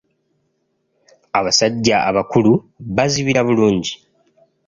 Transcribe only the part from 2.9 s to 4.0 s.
bazibira bulungi.